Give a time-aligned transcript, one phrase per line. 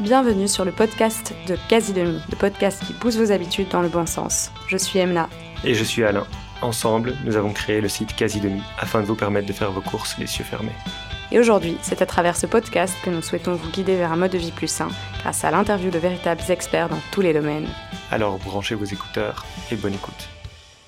[0.00, 3.90] Bienvenue sur le podcast de Quasi Demi, le podcast qui pousse vos habitudes dans le
[3.90, 4.50] bon sens.
[4.66, 5.28] Je suis Emna.
[5.64, 6.26] Et je suis Alain.
[6.62, 9.82] Ensemble, nous avons créé le site Quasi Demi afin de vous permettre de faire vos
[9.82, 10.72] courses les yeux fermés.
[11.30, 14.32] Et aujourd'hui, c'est à travers ce podcast que nous souhaitons vous guider vers un mode
[14.32, 14.88] de vie plus sain
[15.20, 17.68] grâce à l'interview de véritables experts dans tous les domaines.
[18.10, 20.28] Alors branchez vos écouteurs et bonne écoute.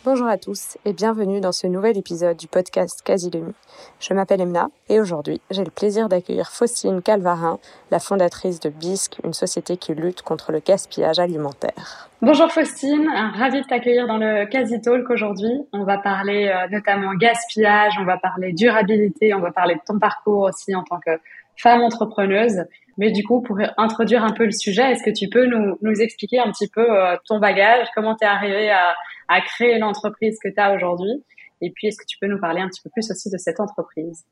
[0.05, 3.55] Bonjour à tous et bienvenue dans ce nouvel épisode du podcast Quasi Demi.
[4.00, 7.59] Je m'appelle Emna et aujourd'hui j'ai le plaisir d'accueillir Faustine Calvarin,
[7.91, 12.10] la fondatrice de BISC, une société qui lutte contre le gaspillage alimentaire.
[12.20, 15.66] Bonjour Faustine, ravie de t'accueillir dans le Quasi Talk aujourd'hui.
[15.73, 19.98] On va parler euh, notamment gaspillage, on va parler durabilité, on va parler de ton
[19.98, 21.12] parcours aussi en tant que
[21.57, 22.65] femme entrepreneuse.
[22.98, 26.01] Mais du coup, pour introduire un peu le sujet, est-ce que tu peux nous, nous
[26.01, 28.95] expliquer un petit peu euh, ton bagage, comment tu es arrivé à,
[29.29, 31.25] à créer l'entreprise que tu as aujourd'hui?
[31.61, 33.61] Et puis, est-ce que tu peux nous parler un petit peu plus aussi de cette
[33.61, 34.25] entreprise?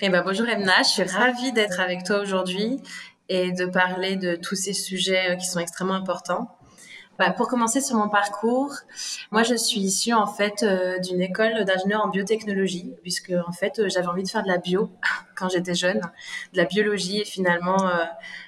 [0.00, 2.80] Eh ben, Bonjour Emna, je suis ravie d'être avec toi aujourd'hui
[3.28, 6.48] et de parler de tous ces sujets euh, qui sont extrêmement importants.
[7.18, 8.74] Bah, pour commencer sur mon parcours,
[9.30, 13.78] moi je suis issue en fait euh, d'une école d'ingénieur en biotechnologie, puisque en fait
[13.78, 14.90] euh, j'avais envie de faire de la bio
[15.36, 17.76] quand j'étais jeune, de la biologie, et finalement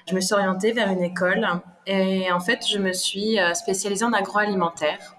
[0.09, 1.47] je me suis orientée vers une école
[1.85, 5.17] et en fait je me suis spécialisée en agroalimentaire.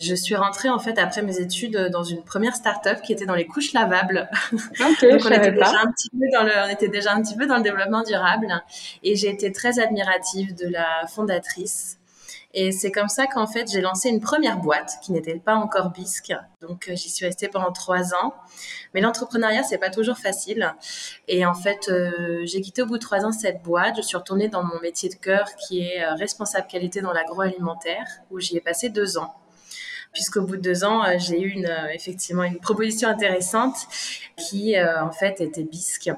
[0.00, 3.34] Je suis rentrée en fait après mes études dans une première start-up qui était dans
[3.34, 4.28] les couches lavables.
[4.52, 7.46] Donc on était déjà un petit peu dans le, on était déjà un petit peu
[7.46, 8.62] dans le développement durable
[9.02, 11.98] et j'ai été très admirative de la fondatrice.
[12.56, 15.90] Et c'est comme ça qu'en fait j'ai lancé une première boîte qui n'était pas encore
[15.90, 16.32] bisque.
[16.62, 18.32] Donc euh, j'y suis restée pendant trois ans.
[18.94, 20.72] Mais l'entrepreneuriat c'est pas toujours facile.
[21.26, 23.96] Et en fait euh, j'ai quitté au bout de trois ans cette boîte.
[23.96, 28.06] Je suis retournée dans mon métier de cœur qui est euh, responsable qualité dans l'agroalimentaire
[28.30, 29.34] où j'y ai passé deux ans
[30.12, 33.74] puisqu'au bout de deux ans, j'ai eu effectivement une proposition intéressante
[34.36, 36.08] qui, en fait, était bisque.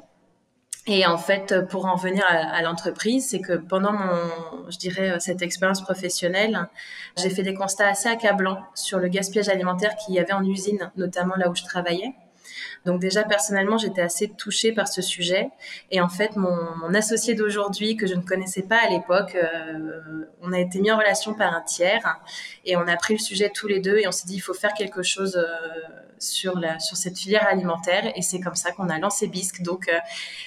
[0.88, 5.42] Et en fait, pour en venir à, l'entreprise, c'est que pendant mon, je dirais, cette
[5.42, 6.68] expérience professionnelle,
[7.16, 10.92] j'ai fait des constats assez accablants sur le gaspillage alimentaire qu'il y avait en usine,
[10.96, 12.14] notamment là où je travaillais.
[12.84, 15.48] Donc déjà personnellement, j'étais assez touchée par ce sujet.
[15.90, 20.52] Et en fait, mon, associé d'aujourd'hui, que je ne connaissais pas à l'époque, euh, on
[20.52, 22.18] a été mis en relation par un tiers
[22.64, 24.54] et on a pris le sujet tous les deux et on s'est dit il faut
[24.54, 25.44] faire quelque chose euh,
[26.18, 28.12] sur la sur cette filière alimentaire.
[28.16, 29.62] Et c'est comme ça qu'on a lancé Bisque.
[29.62, 29.98] Donc euh,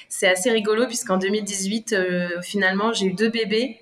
[0.07, 1.95] c'est assez rigolo puisqu'en 2018,
[2.41, 3.79] finalement, j'ai eu deux bébés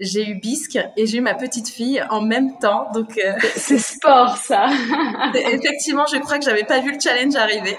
[0.00, 2.90] j'ai eu Bisque et j'ai eu ma petite fille en même temps.
[2.92, 4.66] Donc euh, c'est sport ça.
[5.34, 7.76] effectivement, je crois que j'avais pas vu le challenge arriver.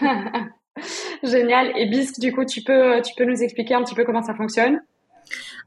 [1.22, 1.72] Génial.
[1.76, 4.34] Et Bisque, du coup, tu peux tu peux nous expliquer un petit peu comment ça
[4.34, 4.80] fonctionne?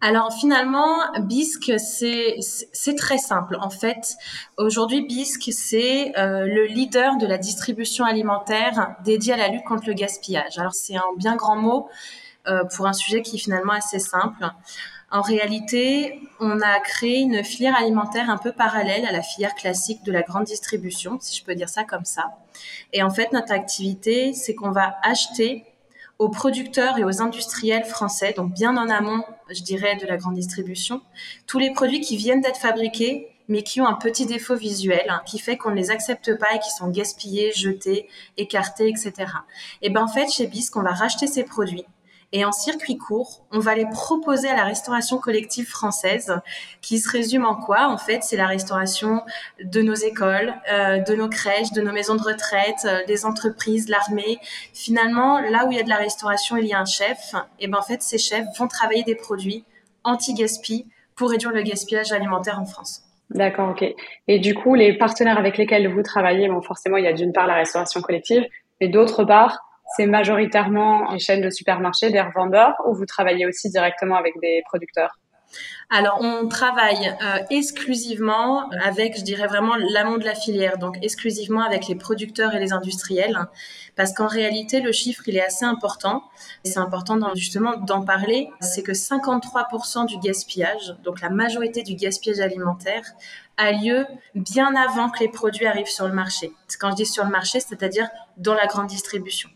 [0.01, 3.57] Alors finalement, Bisque, c'est c'est très simple.
[3.59, 4.15] En fait,
[4.57, 9.87] aujourd'hui, Bisque, c'est euh, le leader de la distribution alimentaire dédié à la lutte contre
[9.87, 10.57] le gaspillage.
[10.57, 11.89] Alors c'est un bien grand mot
[12.47, 14.49] euh, pour un sujet qui est finalement assez simple.
[15.11, 20.03] En réalité, on a créé une filière alimentaire un peu parallèle à la filière classique
[20.03, 22.37] de la grande distribution, si je peux dire ça comme ça.
[22.93, 25.65] Et en fait, notre activité, c'est qu'on va acheter
[26.19, 30.35] aux producteurs et aux industriels français, donc bien en amont, je dirais, de la grande
[30.35, 31.01] distribution,
[31.47, 35.21] tous les produits qui viennent d'être fabriqués, mais qui ont un petit défaut visuel, hein,
[35.25, 39.13] qui fait qu'on ne les accepte pas et qui sont gaspillés, jetés, écartés, etc.
[39.81, 41.85] Et ben en fait, chez Bisque, on va racheter ces produits
[42.31, 46.39] et en circuit court, on va les proposer à la restauration collective française,
[46.81, 47.87] qui se résume en quoi?
[47.87, 49.21] En fait, c'est la restauration
[49.63, 53.89] de nos écoles, euh, de nos crèches, de nos maisons de retraite, euh, des entreprises,
[53.89, 54.37] l'armée.
[54.73, 57.33] Finalement, là où il y a de la restauration, il y a un chef.
[57.59, 59.65] Et ben en fait, ces chefs vont travailler des produits
[60.03, 60.85] anti-gaspi
[61.15, 63.03] pour réduire le gaspillage alimentaire en France.
[63.31, 63.85] D'accord, ok.
[64.27, 67.33] Et du coup, les partenaires avec lesquels vous travaillez, bon, forcément, il y a d'une
[67.33, 68.45] part la restauration collective,
[68.81, 69.59] mais d'autre part,
[69.95, 74.61] c'est majoritairement une chaîne de supermarchés, des revendeurs, ou vous travaillez aussi directement avec des
[74.65, 75.17] producteurs?
[75.89, 81.63] Alors, on travaille euh, exclusivement avec, je dirais vraiment, l'amont de la filière, donc exclusivement
[81.63, 83.47] avec les producteurs et les industriels,
[83.95, 86.23] parce qu'en réalité, le chiffre, il est assez important.
[86.63, 92.39] C'est important justement d'en parler, c'est que 53% du gaspillage, donc la majorité du gaspillage
[92.39, 93.03] alimentaire,
[93.57, 94.05] a lieu
[94.35, 96.51] bien avant que les produits arrivent sur le marché.
[96.79, 99.49] Quand je dis sur le marché, c'est-à-dire dans la grande distribution.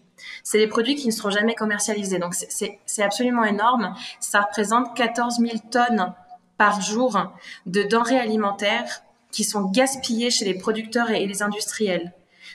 [0.43, 2.19] C'est des produits qui ne seront jamais commercialisés.
[2.19, 3.95] Donc, c'est absolument énorme.
[4.19, 6.13] Ça représente 14 000 tonnes
[6.57, 7.17] par jour
[7.65, 12.13] de denrées alimentaires qui sont gaspillées chez les producteurs et les industriels.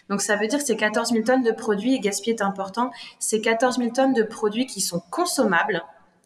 [0.09, 2.91] Donc ça veut dire que ces 14 000 tonnes de produits, et gaspiller est important,
[3.19, 5.83] c'est 14 000 tonnes de produits qui sont consommables,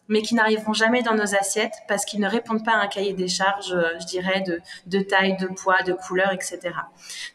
[0.07, 3.13] mais qui n'arriveront jamais dans nos assiettes parce qu'ils ne répondent pas à un cahier
[3.13, 6.59] des charges, euh, je dirais, de, de taille, de poids, de couleur, etc.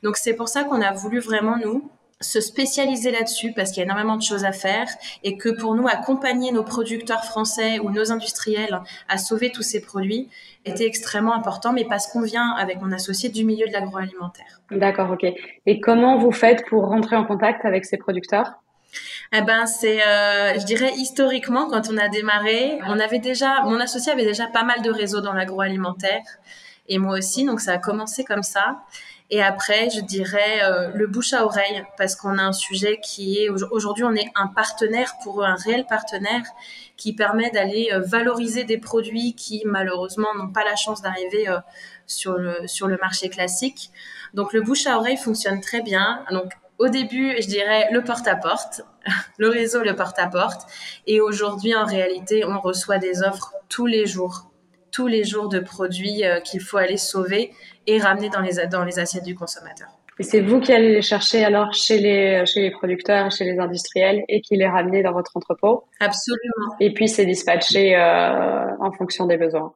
[0.03, 1.91] Donc c'est pour ça qu'on a voulu vraiment, nous,
[2.21, 4.89] se spécialiser là-dessus parce qu'il y a énormément de choses à faire
[5.23, 9.81] et que pour nous accompagner nos producteurs français ou nos industriels à sauver tous ces
[9.81, 10.29] produits
[10.65, 14.61] était extrêmement important mais parce qu'on vient avec mon associé du milieu de l'agroalimentaire.
[14.71, 15.27] D'accord, OK.
[15.67, 18.55] Et comment vous faites pour rentrer en contact avec ces producteurs?
[19.33, 23.79] Eh ben c'est, euh, je dirais historiquement quand on a démarré, on avait déjà, mon
[23.79, 26.23] associé avait déjà pas mal de réseaux dans l'agroalimentaire
[26.89, 28.79] et moi aussi, donc ça a commencé comme ça.
[29.31, 33.39] Et après, je dirais euh, le bouche à oreille, parce qu'on a un sujet qui
[33.39, 36.45] est aujourd'hui, on est un partenaire pour eux, un réel partenaire
[36.97, 41.59] qui permet d'aller euh, valoriser des produits qui malheureusement n'ont pas la chance d'arriver euh,
[42.07, 43.91] sur le sur le marché classique.
[44.33, 46.25] Donc le bouche à oreille fonctionne très bien.
[46.31, 48.81] Donc au début, je dirais le porte-à-porte,
[49.37, 50.63] le réseau, le porte-à-porte.
[51.07, 54.49] Et aujourd'hui, en réalité, on reçoit des offres tous les jours
[54.91, 57.53] tous les jours de produits euh, qu'il faut aller sauver
[57.87, 59.89] et ramener dans les, dans les assiettes du consommateur.
[60.21, 63.59] Et c'est vous qui allez les chercher alors chez les, chez les producteurs, chez les
[63.59, 65.85] industriels et qui les ramenez dans votre entrepôt?
[66.01, 66.75] Absolument.
[66.81, 69.73] Et puis c'est dispatché euh, en fonction des besoins.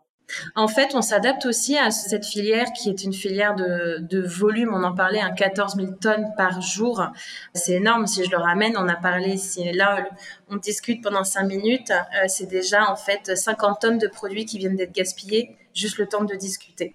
[0.54, 4.72] En fait, on s'adapte aussi à cette filière qui est une filière de, de volume.
[4.74, 7.06] On en parlait, un 14 000 tonnes par jour.
[7.54, 8.06] C'est énorme.
[8.06, 10.04] Si je le ramène, on a parlé, si là,
[10.48, 14.58] on discute pendant cinq minutes, euh, c'est déjà en fait 50 tonnes de produits qui
[14.58, 16.94] viennent d'être gaspillés, juste le temps de discuter.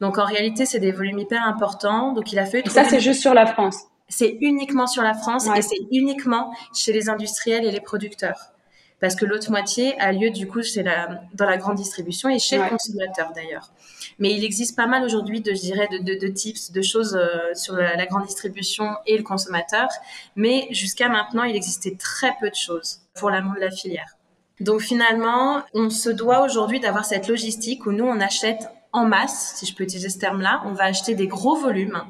[0.00, 2.12] Donc en réalité, c'est des volumes hyper importants.
[2.12, 2.66] Donc il a fait.
[2.68, 3.76] ça, c'est juste sur la France.
[4.08, 8.52] C'est uniquement sur la France et c'est uniquement chez les industriels et les producteurs
[9.00, 12.38] parce que l'autre moitié a lieu du coup chez la, dans la grande distribution et
[12.38, 13.70] chez le consommateur d'ailleurs.
[14.18, 17.16] Mais il existe pas mal aujourd'hui de, je dirais, de, de, de, tips, de choses
[17.16, 19.88] euh, sur la, la, grande distribution et le consommateur.
[20.34, 24.16] Mais jusqu'à maintenant, il existait très peu de choses pour l'amont de la filière.
[24.60, 29.54] Donc finalement, on se doit aujourd'hui d'avoir cette logistique où nous, on achète en masse,
[29.56, 30.62] si je peux utiliser ce terme-là.
[30.64, 32.02] On va acheter des gros volumes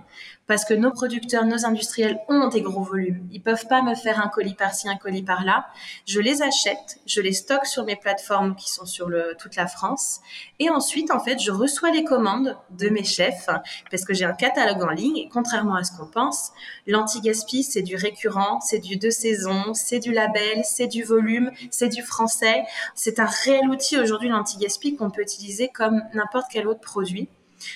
[0.48, 3.28] parce que nos producteurs, nos industriels ont des gros volumes.
[3.30, 5.66] Ils peuvent pas me faire un colis par-ci, un colis par-là.
[6.06, 9.66] Je les achète, je les stocke sur mes plateformes qui sont sur le, toute la
[9.66, 10.20] France.
[10.58, 13.46] Et ensuite, en fait, je reçois les commandes de mes chefs
[13.90, 15.18] parce que j'ai un catalogue en ligne.
[15.18, 16.52] Et contrairement à ce qu'on pense,
[16.86, 21.90] l'anti-gaspi, c'est du récurrent, c'est du deux saisons, c'est du label, c'est du volume, c'est
[21.90, 22.64] du français.
[22.94, 27.28] C'est un réel outil aujourd'hui, l'anti-gaspi, qu'on peut utiliser comme n'importe quel autre produit.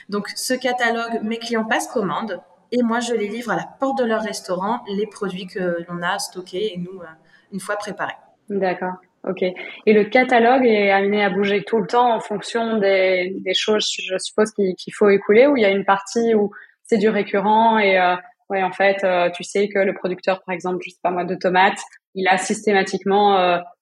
[0.09, 2.41] Donc, ce catalogue, mes clients passent commande
[2.73, 6.03] et moi, je les livre à la porte de leur restaurant, les produits que l'on
[6.03, 7.07] a stockés et nous, euh,
[7.53, 8.17] une fois préparés.
[8.49, 8.95] D'accord.
[9.29, 9.43] Ok.
[9.43, 14.19] Et le catalogue est amené à bouger tout le temps en fonction des, choses, je
[14.19, 16.51] suppose, qu'il faut écouler, ou il y a une partie où
[16.83, 18.17] c'est du récurrent et euh,
[18.51, 21.25] ouais, en fait, euh, tu sais que le producteur, par exemple, je sais pas moi,
[21.25, 21.81] de tomates,
[22.15, 23.37] il a systématiquement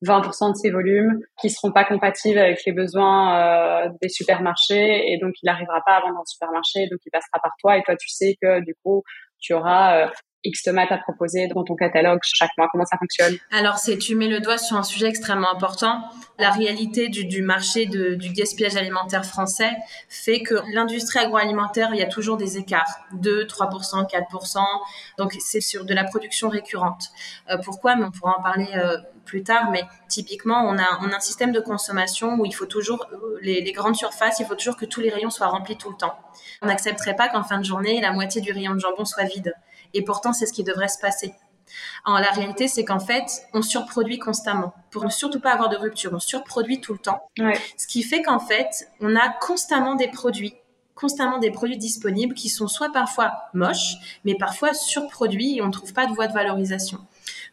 [0.04, 5.12] 20% euh, de ses volumes qui seront pas compatibles avec les besoins euh, des supermarchés
[5.12, 7.82] et donc il n'arrivera pas à vendre en supermarché donc il passera par toi et
[7.82, 9.02] toi tu sais que du coup
[9.40, 10.08] tu auras euh,
[10.44, 13.36] X tomates à proposer dans ton catalogue chaque mois Comment ça fonctionne?
[13.50, 16.02] Alors, c'est tu mets le doigt sur un sujet extrêmement important.
[16.38, 19.70] La réalité du, du marché du gaspillage alimentaire français
[20.08, 24.58] fait que l'industrie agroalimentaire, il y a toujours des écarts, 2, 3%, 4%.
[25.18, 27.08] Donc, c'est sur de la production récurrente.
[27.50, 27.96] Euh, pourquoi?
[28.00, 28.96] On pourra en parler euh,
[29.26, 29.70] plus tard.
[29.70, 33.06] Mais typiquement, on a, on a un système de consommation où il faut toujours,
[33.42, 36.14] les grandes surfaces, il faut toujours que tous les rayons soient remplis tout le temps.
[36.62, 39.54] On n'accepterait pas qu'en fin de journée, la moitié du rayon de jambon soit vide.
[39.94, 41.34] Et pourtant, c'est ce qui devrait se passer.
[42.04, 45.76] En la réalité, c'est qu'en fait, on surproduit constamment pour ne surtout pas avoir de
[45.76, 46.12] rupture.
[46.12, 47.22] On surproduit tout le temps.
[47.38, 47.58] Ouais.
[47.76, 50.54] Ce qui fait qu'en fait, on a constamment des produits
[51.00, 53.94] constamment des produits disponibles qui sont soit parfois moches,
[54.26, 56.98] mais parfois surproduits et on ne trouve pas de voie de valorisation.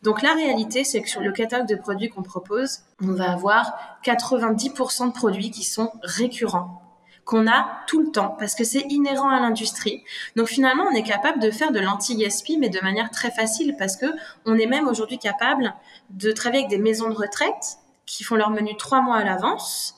[0.03, 3.99] Donc la réalité, c'est que sur le catalogue de produits qu'on propose, on va avoir
[4.03, 6.86] 90% de produits qui sont récurrents
[7.27, 10.03] qu'on a tout le temps parce que c'est inhérent à l'industrie.
[10.37, 13.97] Donc finalement, on est capable de faire de l'anti-gaspi, mais de manière très facile parce
[13.97, 14.05] que
[14.45, 15.75] on est même aujourd'hui capable
[16.09, 19.95] de travailler avec des maisons de retraite qui font leur menu trois mois à l'avance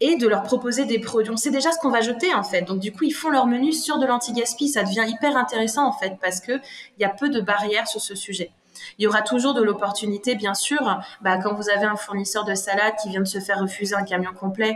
[0.00, 1.32] et de leur proposer des produits.
[1.32, 2.62] On sait déjà ce qu'on va jeter en fait.
[2.62, 4.68] Donc du coup, ils font leur menu sur de l'anti-gaspi.
[4.68, 6.52] Ça devient hyper intéressant en fait parce que
[6.98, 8.50] il y a peu de barrières sur ce sujet.
[8.98, 10.98] Il y aura toujours de l'opportunité, bien sûr.
[11.20, 14.02] Bah, quand vous avez un fournisseur de salade qui vient de se faire refuser un
[14.02, 14.74] camion complet,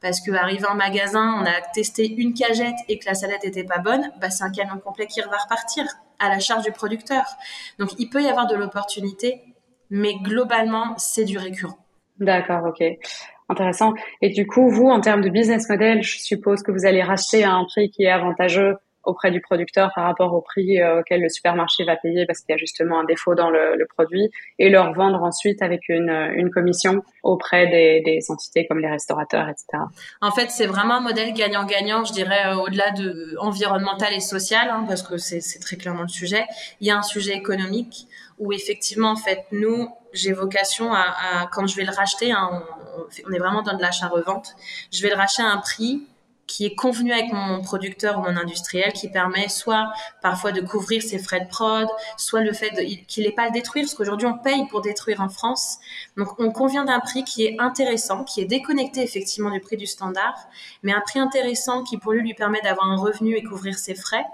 [0.00, 3.64] parce que arrivé en magasin, on a testé une cagette et que la salade était
[3.64, 5.84] pas bonne, bah c'est un camion complet qui va repartir
[6.18, 7.24] à la charge du producteur.
[7.78, 9.42] Donc il peut y avoir de l'opportunité,
[9.90, 11.78] mais globalement c'est du récurrent.
[12.18, 12.82] D'accord, ok,
[13.48, 13.94] intéressant.
[14.20, 17.44] Et du coup, vous, en termes de business model, je suppose que vous allez racheter
[17.44, 21.22] à un prix qui est avantageux auprès du producteur par rapport au prix euh, auquel
[21.22, 24.68] le supermarché va payer parce qu'il y a justement un défaut dans le, produit et
[24.68, 29.82] leur vendre ensuite avec une, commission auprès des, entités comme les restaurateurs, etc.
[30.20, 34.68] En fait, c'est vraiment un modèle gagnant-gagnant, je dirais, euh, au-delà de environnemental et social,
[34.70, 36.44] hein, parce que c'est très clairement le sujet.
[36.80, 38.06] Il y a un sujet économique
[38.38, 42.62] où effectivement, en fait, nous, j'ai vocation à, à, quand je vais le racheter, hein,
[42.96, 44.54] on, on, est vraiment dans de l'achat-revente,
[44.92, 46.06] je vais le racheter à un prix
[46.50, 51.00] qui est convenu avec mon producteur ou mon industriel, qui permet soit parfois de couvrir
[51.00, 52.72] ses frais de prod, soit le fait
[53.06, 55.78] qu'il n'ait pas à le détruire, parce qu'aujourd'hui on paye pour détruire en France.
[56.16, 59.86] Donc on convient d'un prix qui est intéressant, qui est déconnecté effectivement du prix du
[59.86, 60.34] standard,
[60.82, 63.94] mais un prix intéressant qui pour lui lui permet d'avoir un revenu et couvrir ses
[63.94, 64.24] frais.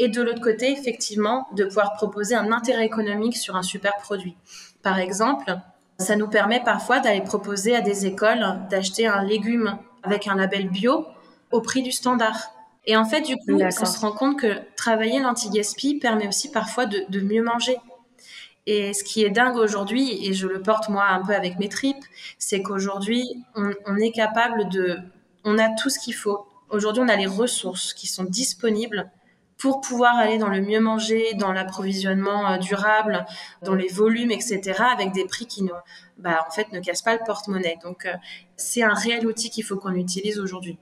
[0.00, 4.36] Et de l'autre côté, effectivement, de pouvoir proposer un intérêt économique sur un super produit.
[4.82, 5.56] Par exemple,
[5.98, 10.68] ça nous permet parfois d'aller proposer à des écoles d'acheter un légume avec un label
[10.68, 11.06] bio
[11.52, 12.52] au prix du standard.
[12.84, 16.86] Et en fait, du coup, on se rend compte que travailler l'anti-gaspi permet aussi parfois
[16.86, 17.76] de, de, mieux manger.
[18.66, 21.68] Et ce qui est dingue aujourd'hui, et je le porte moi un peu avec mes
[21.68, 22.04] tripes,
[22.38, 24.98] c'est qu'aujourd'hui, on, on, est capable de...
[25.44, 26.46] On a tout ce qu'il faut.
[26.70, 29.10] Aujourd'hui, on a les ressources qui sont disponibles
[29.58, 33.24] pour pouvoir aller dans le mieux manger, dans l'approvisionnement euh, durable,
[33.62, 35.70] dans les volumes, etc., avec des prix qui ne,
[36.18, 37.78] bah, en fait, ne cassent pas le porte-monnaie.
[37.84, 38.14] Donc, euh,
[38.56, 40.78] c'est un réel outil qu'il faut qu'on utilise aujourd'hui.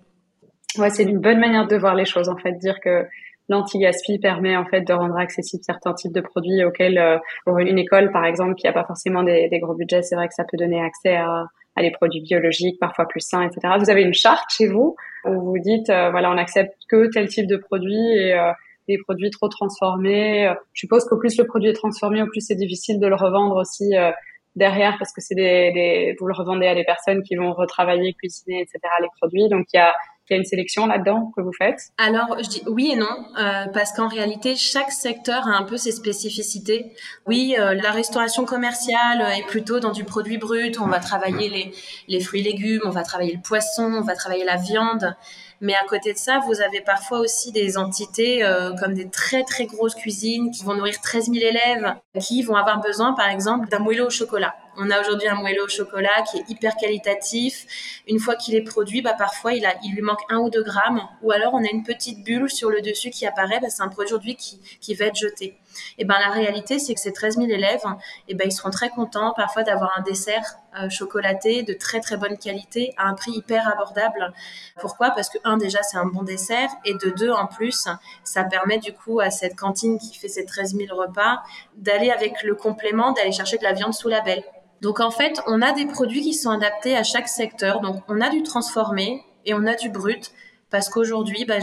[0.79, 3.07] Ouais, c'est une bonne manière de voir les choses, en fait, dire que
[3.49, 7.79] l'anti-gaspi permet en fait de rendre accessibles certains types de produits auxquels, euh, pour une
[7.79, 10.45] école par exemple, qui n'a pas forcément des, des, gros budgets, c'est vrai que ça
[10.45, 11.47] peut donner accès à,
[11.77, 13.75] à des produits biologiques, parfois plus sains, etc.
[13.79, 17.29] Vous avez une charte chez vous où vous dites, euh, voilà, on accepte que tel
[17.29, 18.53] type de produit et euh,
[18.89, 20.53] des produits trop transformés.
[20.73, 23.57] Je suppose qu'au plus le produit est transformé, au plus c'est difficile de le revendre
[23.57, 24.11] aussi euh,
[24.57, 28.15] derrière parce que c'est des, des, vous le revendez à des personnes qui vont retravailler,
[28.15, 28.79] cuisiner, etc.
[29.01, 29.49] les produits.
[29.49, 29.93] Donc il y a
[30.31, 31.91] il y a une sélection là-dedans que vous faites?
[31.99, 33.09] Alors, je dis oui et non,
[33.39, 36.93] euh, parce qu'en réalité, chaque secteur a un peu ses spécificités.
[37.27, 40.79] Oui, euh, la restauration commerciale est plutôt dans du produit brut.
[40.81, 41.73] On va travailler les,
[42.09, 45.17] les fruits et légumes, on va travailler le poisson, on va travailler la viande.
[45.61, 49.45] Mais à côté de ça, vous avez parfois aussi des entités euh, comme des très
[49.45, 53.69] très grosses cuisines qui vont nourrir 13 000 élèves, qui vont avoir besoin par exemple
[53.69, 54.55] d'un moelleux au chocolat.
[54.79, 57.67] On a aujourd'hui un moelleux au chocolat qui est hyper qualitatif.
[58.09, 60.63] Une fois qu'il est produit, bah parfois il, a, il lui manque un ou deux
[60.63, 63.61] grammes, ou alors on a une petite bulle sur le dessus qui apparaît.
[63.61, 65.59] Bah, c'est un produit qui, qui va être jeté.
[65.99, 67.85] Et ben la réalité, c'est que ces 13 000 élèves,
[68.29, 72.17] et ben ils seront très contents parfois d'avoir un dessert euh, chocolaté de très très
[72.17, 74.33] bonne qualité à un prix hyper abordable.
[74.81, 75.11] Pourquoi?
[75.11, 77.89] Parce que un déjà c'est un bon dessert et de deux en plus,
[78.25, 81.43] ça permet du coup à cette cantine qui fait ces 13 000 repas
[81.77, 84.43] d'aller avec le complément d'aller chercher de la viande sous label.
[84.81, 87.81] Donc en fait, on a des produits qui sont adaptés à chaque secteur.
[87.81, 90.33] Donc on a du transformé et on a du brut
[90.71, 91.59] parce qu'aujourd'hui, bah,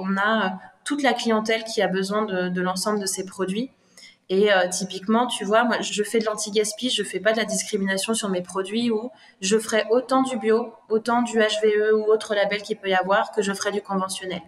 [0.00, 0.52] on a
[0.84, 3.70] toute la clientèle qui a besoin de, de l'ensemble de ces produits.
[4.28, 7.44] Et euh, typiquement, tu vois, moi, je fais de l'anti-gaspi, je fais pas de la
[7.44, 9.10] discrimination sur mes produits ou
[9.40, 13.32] je ferai autant du bio, autant du HVE ou autre label qu'il peut y avoir
[13.32, 14.40] que je ferai du conventionnel.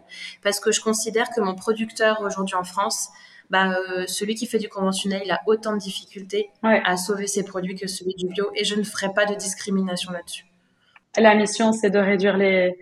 [0.42, 3.10] Parce que je considère que mon producteur aujourd'hui en France,
[3.50, 6.80] bah, euh, celui qui fait du conventionnel, il a autant de difficultés ouais.
[6.86, 10.12] à sauver ses produits que celui du bio et je ne ferai pas de discrimination
[10.12, 10.46] là-dessus.
[11.16, 12.74] La mission, c'est de réduire les,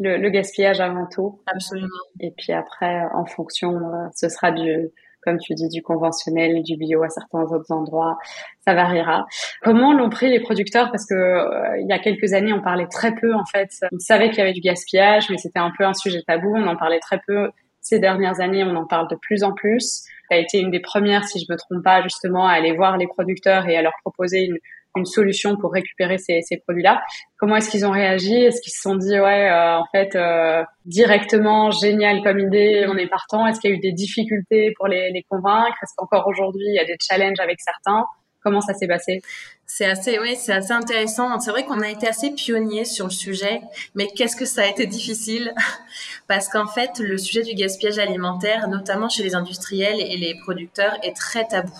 [0.00, 1.40] le, le, gaspillage avant tout.
[1.46, 1.88] Absolument.
[2.20, 4.90] Et puis après, en fonction, euh, ce sera du,
[5.22, 8.18] comme tu dis, du conventionnel, du bio à certains autres endroits.
[8.64, 9.26] Ça variera.
[9.62, 10.90] Comment l'ont pris les producteurs?
[10.90, 13.70] Parce que euh, il y a quelques années, on parlait très peu en fait.
[13.92, 16.54] On savait qu'il y avait du gaspillage, mais c'était un peu un sujet tabou.
[16.56, 17.50] On en parlait très peu.
[17.80, 20.02] Ces dernières années, on en parle de plus en plus.
[20.30, 22.96] Tu as été une des premières, si je me trompe pas, justement, à aller voir
[22.96, 24.58] les producteurs et à leur proposer une,
[24.96, 27.00] une solution pour récupérer ces, ces produits-là.
[27.38, 28.34] Comment est-ce qu'ils ont réagi?
[28.34, 32.96] Est-ce qu'ils se sont dit ouais, euh, en fait, euh, directement génial comme idée, on
[32.96, 33.46] est partant?
[33.46, 35.76] Est-ce qu'il y a eu des difficultés pour les, les convaincre?
[35.82, 38.04] Est-ce qu'encore aujourd'hui il y a des challenges avec certains?
[38.42, 39.20] Comment ça s'est passé?
[39.66, 41.38] C'est assez, oui, c'est assez intéressant.
[41.40, 43.60] C'est vrai qu'on a été assez pionniers sur le sujet,
[43.94, 45.54] mais qu'est-ce que ça a été difficile?
[46.26, 50.96] Parce qu'en fait, le sujet du gaspillage alimentaire, notamment chez les industriels et les producteurs,
[51.02, 51.72] est très tabou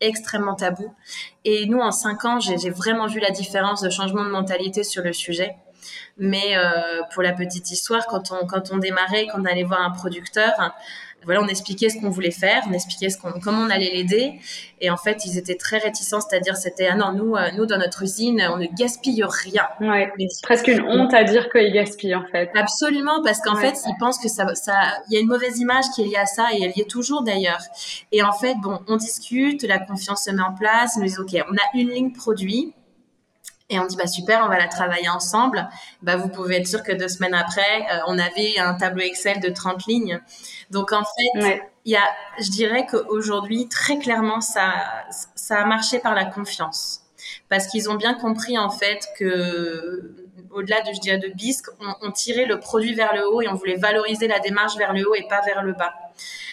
[0.00, 0.94] extrêmement tabou.
[1.44, 5.02] Et nous, en cinq ans, j'ai vraiment vu la différence de changement de mentalité sur
[5.02, 5.56] le sujet.
[6.18, 9.82] Mais euh, pour la petite histoire, quand on, quand on démarrait, quand on allait voir
[9.82, 10.52] un producteur,
[11.26, 14.40] voilà, on expliquait ce qu'on voulait faire, on expliquait ce qu'on, comment on allait l'aider.
[14.80, 17.78] Et en fait, ils étaient très réticents, c'est-à-dire c'était ah non, nous, euh, nous dans
[17.78, 19.66] notre usine, on ne gaspille rien.
[19.80, 22.50] Ouais, mais presque une honte à dire qu'ils gaspillent en fait.
[22.54, 23.72] Absolument, parce qu'en ouais.
[23.72, 24.72] fait, ils pensent que ça, ça,
[25.10, 26.90] il y a une mauvaise image qui est liée à ça et elle y est
[26.90, 27.60] toujours d'ailleurs.
[28.12, 31.18] Et en fait, bon, on discute, la confiance se met en place, on nous dit
[31.18, 32.72] ok, on a une ligne produit
[33.68, 35.68] Et on dit bah super, on va la travailler ensemble.
[36.02, 39.40] Bah vous pouvez être sûr que deux semaines après, euh, on avait un tableau Excel
[39.40, 40.20] de 30 lignes.
[40.70, 42.04] Donc en fait, il y a,
[42.38, 44.72] je dirais qu'aujourd'hui très clairement ça
[45.34, 47.05] ça a marché par la confiance
[47.48, 51.66] parce qu'ils ont bien compris en fait que au-delà de je dirais de bisque,
[52.00, 55.08] on, tirait le produit vers le haut et on voulait valoriser la démarche vers le
[55.08, 55.92] haut et pas vers le bas.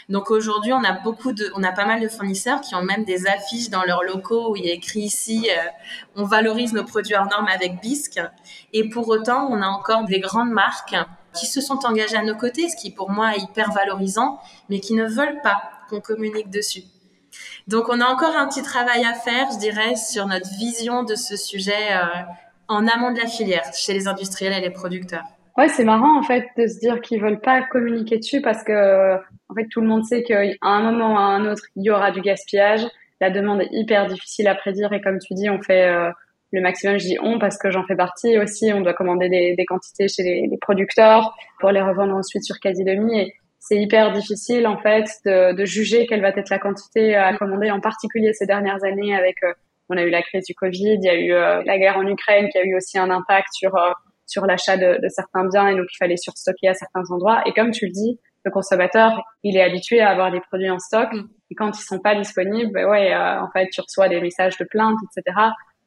[0.09, 3.05] Donc aujourd'hui, on a beaucoup de, on a pas mal de fournisseurs qui ont même
[3.05, 5.61] des affiches dans leurs locaux où il a écrit ici, euh,
[6.15, 8.19] on valorise nos produits hors normes avec Bisque.
[8.73, 10.95] Et pour autant, on a encore des grandes marques
[11.33, 14.39] qui se sont engagées à nos côtés, ce qui pour moi est hyper valorisant,
[14.69, 16.83] mais qui ne veulent pas qu'on communique dessus.
[17.67, 21.15] Donc on a encore un petit travail à faire, je dirais, sur notre vision de
[21.15, 22.21] ce sujet euh,
[22.67, 25.23] en amont de la filière, chez les industriels et les producteurs.
[25.57, 29.15] Ouais, c'est marrant en fait de se dire qu'ils veulent pas communiquer dessus parce que
[29.15, 31.91] en fait tout le monde sait qu'à un moment ou à un autre il y
[31.91, 32.81] aura du gaspillage.
[33.21, 36.09] La demande est hyper difficile à prédire et comme tu dis, on fait euh,
[36.51, 36.97] le maximum.
[36.97, 38.73] Je dis on parce que j'en fais partie aussi.
[38.73, 42.59] On doit commander des, des quantités chez les, les, producteurs pour les revendre ensuite sur
[42.59, 43.33] quasi demi et
[43.65, 47.71] c'est hyper difficile en fait de, de, juger quelle va être la quantité à commander,
[47.71, 49.53] en particulier ces dernières années avec euh,
[49.89, 52.05] on a eu la crise du Covid, il y a eu euh, la guerre en
[52.05, 53.71] Ukraine qui a eu aussi un impact sur
[54.25, 57.41] sur l'achat de, de, certains biens et donc il fallait surstocker à certains endroits.
[57.45, 60.79] Et comme tu le dis, le consommateur, il est habitué à avoir des produits en
[60.79, 61.27] stock mm.
[61.51, 64.57] et quand ils sont pas disponibles, ben ouais, euh, en fait, tu reçois des messages
[64.57, 65.37] de plainte, etc.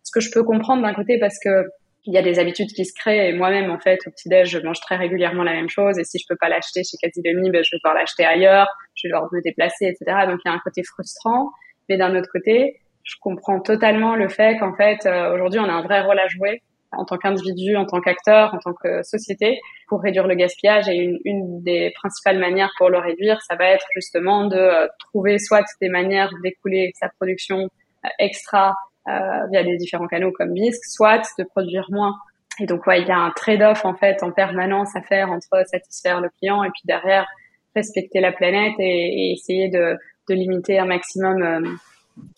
[0.02, 1.66] Ce que je peux comprendre d'un côté parce que
[2.06, 4.48] il y a des habitudes qui se créent et moi-même en fait au petit déj
[4.48, 7.20] je mange très régulièrement la même chose et si je peux pas l'acheter chez Cathy
[7.22, 10.48] Demi ben je vais devoir l'acheter ailleurs je vais devoir me déplacer etc donc il
[10.48, 11.50] y a un côté frustrant
[11.88, 15.72] mais d'un autre côté je comprends totalement le fait qu'en fait euh, aujourd'hui on a
[15.72, 19.60] un vrai rôle à jouer en tant qu'individu, en tant qu'acteur, en tant que société,
[19.88, 20.88] pour réduire le gaspillage.
[20.88, 24.86] Et une, une, des principales manières pour le réduire, ça va être justement de euh,
[24.98, 27.68] trouver soit des manières d'écouler sa production
[28.04, 28.74] euh, extra
[29.06, 32.16] via des différents canaux comme Bisque, soit de produire moins.
[32.58, 35.62] Et donc, ouais, il y a un trade-off en fait en permanence à faire entre
[35.66, 37.26] satisfaire le client et puis derrière
[37.74, 39.98] respecter la planète et, essayer de,
[40.28, 41.68] de, limiter un maximum, euh,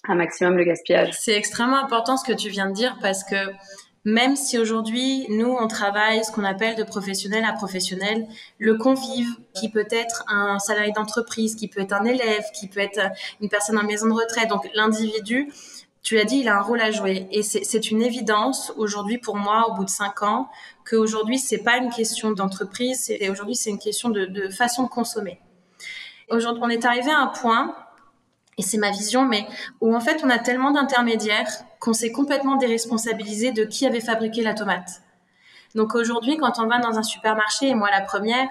[0.08, 1.12] un maximum le gaspillage.
[1.12, 3.36] C'est extrêmement important ce que tu viens de dire parce que
[4.04, 8.26] même si aujourd'hui, nous, on travaille ce qu'on appelle de professionnel à professionnel,
[8.58, 12.80] le convive, qui peut être un salarié d'entreprise, qui peut être un élève, qui peut
[12.80, 13.00] être
[13.40, 15.52] une personne en maison de retraite, donc l'individu,
[16.02, 17.28] tu l'as dit, il a un rôle à jouer.
[17.32, 20.48] Et c'est une évidence aujourd'hui pour moi, au bout de cinq ans,
[20.88, 25.40] qu'aujourd'hui, c'est pas une question d'entreprise, et aujourd'hui, c'est une question de, façon de consommer.
[26.30, 27.74] Aujourd'hui, on est arrivé à un point
[28.58, 29.46] et c'est ma vision, mais
[29.80, 31.48] où en fait on a tellement d'intermédiaires
[31.80, 35.00] qu'on s'est complètement déresponsabilisé de qui avait fabriqué la tomate.
[35.74, 38.48] Donc aujourd'hui, quand on va dans un supermarché, et moi la première,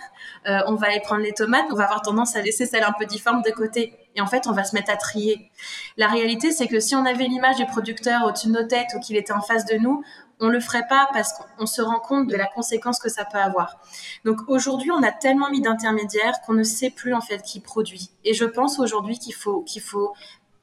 [0.48, 2.94] euh, on va aller prendre les tomates, on va avoir tendance à laisser celles un
[2.98, 3.94] peu difformes de côté.
[4.18, 5.52] Et en fait, on va se mettre à trier.
[5.96, 9.00] La réalité, c'est que si on avait l'image du producteur au-dessus de nos têtes ou
[9.00, 10.04] qu'il était en face de nous,
[10.40, 13.38] on le ferait pas parce qu'on se rend compte de la conséquence que ça peut
[13.38, 13.80] avoir.
[14.26, 18.10] Donc aujourd'hui, on a tellement mis d'intermédiaires qu'on ne sait plus en fait qui produit.
[18.26, 19.64] Et je pense aujourd'hui qu'il faut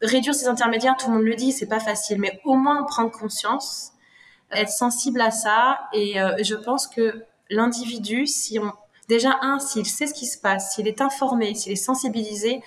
[0.02, 0.96] réduire ces intermédiaires.
[0.96, 3.92] Tout le monde le dit, c'est pas facile, mais au moins prendre conscience,
[4.50, 5.80] être sensible à ça.
[5.92, 8.58] Et euh, je pense que l'individu, si
[9.08, 12.62] déjà un, s'il sait ce qui se passe, s'il est informé, s'il est sensibilisé,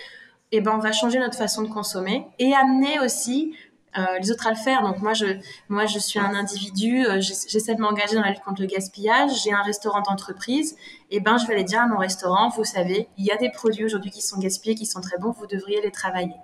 [0.52, 3.56] eh ben on va changer notre façon de consommer et amener aussi
[3.98, 4.84] euh, les autres à le faire.
[4.84, 5.26] Donc moi, je,
[5.70, 9.32] moi, je suis un individu, euh, j'essaie de m'engager dans la lutte contre le gaspillage.
[9.44, 10.74] J'ai un restaurant d'entreprise,
[11.10, 13.38] et eh ben je vais aller dire à mon restaurant, vous savez, il y a
[13.38, 16.36] des produits aujourd'hui qui sont gaspillés, qui sont très bons, vous devriez les travailler.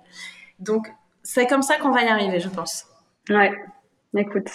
[0.58, 0.88] Donc
[1.22, 2.86] c'est comme ça qu'on va y arriver, je pense.
[3.30, 3.52] Ouais,
[4.16, 4.48] écoute.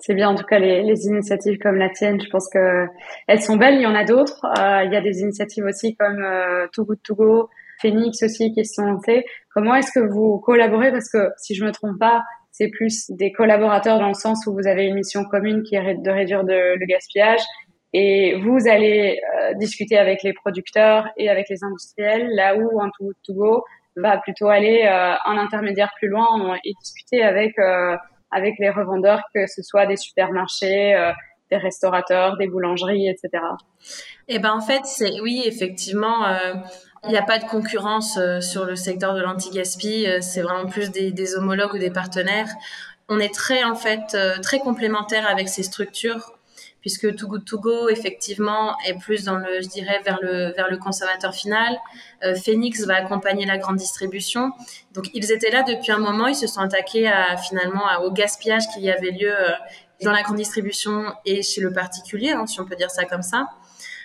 [0.00, 2.86] C'est bien, en tout cas, les, les, initiatives comme la tienne, je pense que
[3.26, 3.74] elles sont belles.
[3.74, 4.44] Il y en a d'autres.
[4.44, 7.50] Euh, il y a des initiatives aussi comme euh, Too Good To Go,
[7.80, 9.24] Phoenix aussi qui lancées.
[9.54, 10.90] Comment est-ce que vous collaborez?
[10.90, 14.52] Parce que si je me trompe pas, c'est plus des collaborateurs dans le sens où
[14.52, 17.40] vous avez une mission commune qui est de réduire le gaspillage
[17.92, 22.90] et vous allez euh, discuter avec les producteurs et avec les industriels, là où un
[22.98, 23.64] Too To Go
[23.96, 27.96] va plutôt aller euh, intermédiaire plus loin et discuter avec euh,
[28.30, 31.12] avec les revendeurs, que ce soit des supermarchés, euh,
[31.50, 33.42] des restaurateurs, des boulangeries, etc.
[34.28, 36.26] Eh ben en fait, c'est oui, effectivement,
[37.08, 40.06] il n'y a pas de concurrence euh, sur le secteur de l'anti-gaspi.
[40.06, 42.48] Euh, c'est vraiment plus des, homologues ou des partenaires.
[43.08, 46.34] On est très, en fait, euh, très complémentaires avec ces structures
[46.80, 50.70] puisque Too Good To Go, effectivement, est plus dans le, je dirais, vers le, vers
[50.70, 51.76] le consommateur final.
[52.42, 54.52] Phoenix va accompagner la grande distribution.
[54.94, 56.28] Donc, ils étaient là depuis un moment.
[56.28, 59.34] Ils se sont attaqués à, finalement, au gaspillage qui y avait lieu
[60.02, 63.22] dans la grande distribution et chez le particulier, hein, si on peut dire ça comme
[63.22, 63.48] ça.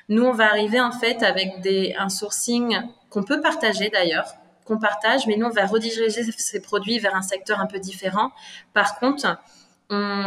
[0.10, 2.78] Nous, on va arriver en fait avec des, un sourcing
[3.10, 4.34] qu'on peut partager d'ailleurs,
[4.66, 8.32] qu'on partage, mais nous, on va rediriger ces produits vers un secteur un peu différent.
[8.74, 9.38] Par contre,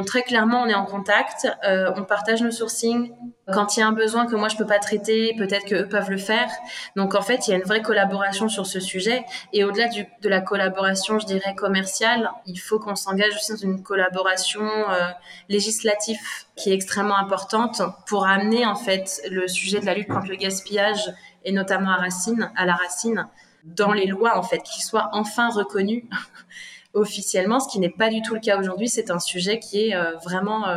[0.07, 3.13] très clairement, on est en contact, euh, on partage nos sourcings.
[3.53, 6.11] Quand il y a un besoin que moi je peux pas traiter, peut-être qu'eux peuvent
[6.11, 6.49] le faire.
[6.95, 9.25] Donc en fait, il y a une vraie collaboration sur ce sujet.
[9.53, 13.83] Et au-delà de la collaboration, je dirais commerciale, il faut qu'on s'engage aussi dans une
[13.83, 15.09] collaboration euh,
[15.49, 16.19] législative
[16.57, 20.37] qui est extrêmement importante pour amener en fait le sujet de la lutte contre le
[20.37, 21.13] gaspillage
[21.45, 23.29] et notamment à racine, à la racine,
[23.65, 26.09] dans les lois en fait, qu'il soit enfin reconnu
[26.97, 28.89] officiellement, ce qui n'est pas du tout le cas aujourd'hui.
[28.89, 30.77] C'est un sujet qui est euh, vraiment euh,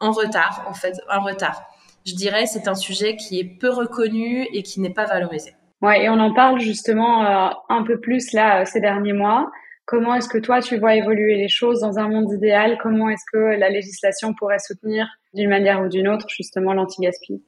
[0.00, 1.62] en retard, en fait, en retard.
[2.04, 5.54] Je dirais c'est un sujet qui est peu reconnu et qui n'est pas valorisé.
[5.82, 9.50] Ouais, et on en parle justement euh, un peu plus là ces derniers mois.
[9.84, 12.78] Comment est-ce que toi tu vois évoluer les choses dans un monde idéal?
[12.82, 17.42] Comment est-ce que la législation pourrait soutenir d'une manière ou d'une autre justement l'anti-gaspi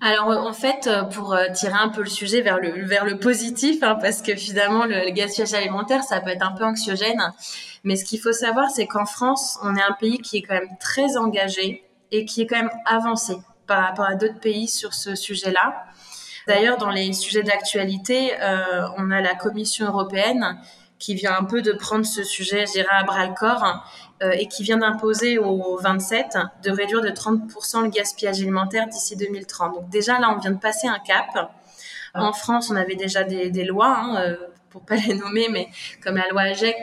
[0.00, 3.18] alors en fait, euh, pour euh, tirer un peu le sujet vers le vers le
[3.18, 7.20] positif, hein, parce que finalement le, gaspillage alimentaire, ça peut être un peu anxiogène.
[7.84, 10.54] Mais ce qu'il faut savoir, c'est qu'en France, on est un pays qui est quand
[10.54, 14.94] même très engagé et qui est quand même avancé par rapport à d'autres pays sur
[14.94, 15.84] ce sujet-là.
[16.48, 20.58] D'ailleurs, dans les sujets d'actualité, euh, on a la Commission européenne
[21.02, 23.84] qui vient un peu de prendre ce sujet, je dirais, à bras le corps
[24.22, 29.16] euh, et qui vient d'imposer aux 27 de réduire de 30% le gaspillage alimentaire d'ici
[29.16, 29.74] 2030.
[29.74, 31.52] Donc déjà là, on vient de passer un cap.
[32.14, 34.36] En France, on avait déjà des, lois, hein, euh,
[34.70, 35.68] pour pas les nommer, mais
[36.04, 36.76] comme la loi AGEC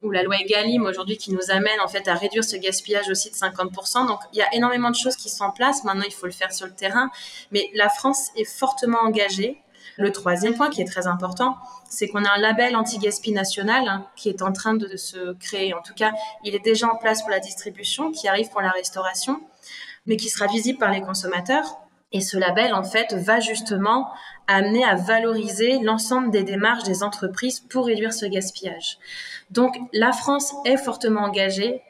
[0.00, 3.30] ou la loi Egalim aujourd'hui qui nous amène en fait à réduire ce gaspillage aussi
[3.30, 4.06] de 50%.
[4.06, 5.84] Donc il y a énormément de choses qui sont en place.
[5.84, 7.10] Maintenant, il faut le faire sur le terrain.
[7.50, 9.60] Mais la France est fortement engagée
[9.98, 11.56] le troisième point qui est très important,
[11.90, 15.74] c'est qu'on a un label anti-gaspi national hein, qui est en train de, se créer.
[15.74, 16.12] En tout cas,
[16.44, 19.40] il est déjà en place pour la distribution, qui arrive pour la restauration,
[20.06, 21.78] mais qui sera visible par les consommateurs.
[22.12, 24.08] Et ce label, en fait, va justement
[24.46, 28.98] amener à valoriser l'ensemble des démarches des entreprises pour réduire ce gaspillage.
[29.50, 31.82] Donc, la France est fortement engagée.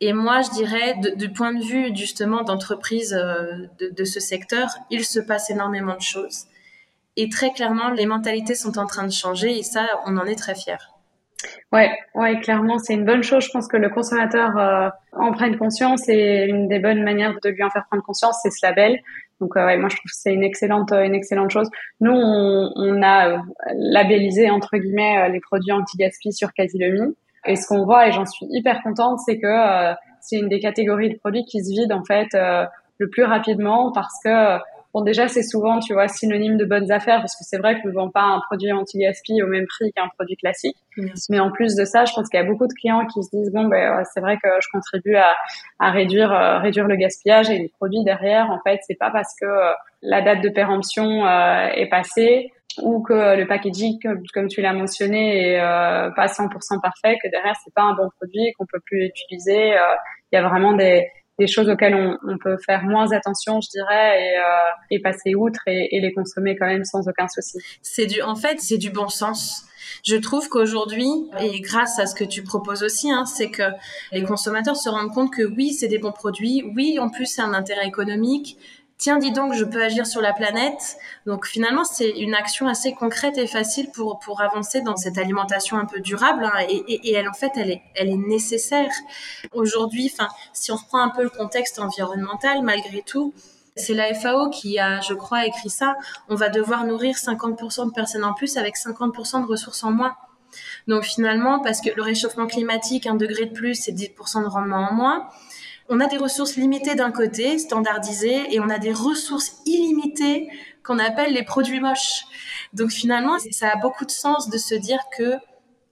[0.00, 4.70] Et moi, je dirais, du point de vue justement d'entreprises euh, de, de, ce secteur,
[4.90, 6.46] il se passe énormément de choses.
[7.22, 10.36] Et très clairement, les mentalités sont en train de changer et ça, on en est
[10.36, 10.88] très fiers.
[11.70, 13.44] Ouais, ouais, clairement, c'est une bonne chose.
[13.44, 17.50] Je pense que le consommateur euh, en prenne conscience et une des bonnes manières de
[17.50, 19.00] lui en faire prendre conscience, c'est ce label.
[19.38, 21.68] Donc, euh, ouais, moi, je trouve que c'est une excellente, une excellente chose.
[22.00, 23.38] Nous, on, a euh,
[23.74, 27.14] labellisé entre guillemets euh, les produits anti-gaspi sur Casilemi.
[27.44, 31.10] Et ce qu'on voit, et j'en suis hyper contente, c'est que c'est une des catégories
[31.10, 34.58] de produits qui se vident en fait le plus rapidement parce que
[34.92, 37.88] Bon, déjà, c'est souvent, tu vois, synonyme de bonnes affaires parce que c'est vrai qu'on
[37.88, 40.76] ne vend pas un produit anti-gaspi au même prix qu'un produit classique.
[41.28, 43.30] Mais en plus de ça, je pense qu'il y a beaucoup de clients qui se
[43.32, 45.28] disent, bon, ben, c'est vrai que je contribue à,
[45.78, 49.32] à réduire, euh, réduire le gaspillage et les produits derrière, en fait, c'est pas parce
[49.40, 49.72] que euh,
[50.02, 52.50] la date de péremption euh, est passée
[52.82, 53.98] ou que le packaging,
[54.34, 58.52] comme, tu l'as mentionné, est pas 100% parfait, que derrière, c'est pas un bon produit,
[58.56, 59.74] qu'on peut plus l'utiliser.
[60.30, 61.04] Il y a vraiment des,
[61.40, 64.34] des choses auxquelles on, peut faire moins attention, je dirais,
[64.90, 67.58] et, euh, passer outre et, et, les consommer quand même sans aucun souci.
[67.80, 69.64] C'est du, en fait, c'est du bon sens.
[70.04, 71.08] Je trouve qu'aujourd'hui,
[71.40, 73.62] et grâce à ce que tu proposes aussi, hein, c'est que
[74.12, 77.42] les consommateurs se rendent compte que oui, c'est des bons produits, oui, en plus, c'est
[77.42, 78.58] un intérêt économique,
[79.00, 80.98] tiens, dis donc, je peux agir sur la planète.
[81.26, 85.78] Donc finalement, c'est une action assez concrète et facile pour, pour avancer dans cette alimentation
[85.78, 86.44] un peu durable.
[86.44, 88.92] Hein, et, elle, en fait, elle est, elle est nécessaire.
[89.52, 90.12] Aujourd'hui,
[90.52, 93.34] si on reprend un peu le contexte environnemental, malgré tout,
[93.74, 95.96] c'est la FAO qui a, je crois, écrit ça.
[96.28, 100.14] On va devoir nourrir 50% de personnes en plus avec 50% de ressources en moins.
[100.88, 104.88] Donc finalement, parce que le réchauffement climatique, un degré de plus, c'est 10% de rendement
[104.90, 105.28] en moins
[105.90, 110.48] on a des ressources limitées d'un côté, standardisées, et on a des ressources illimitées
[110.84, 112.24] qu'on appelle les produits moches.
[112.72, 115.34] Donc finalement, ça a beaucoup de sens de se dire que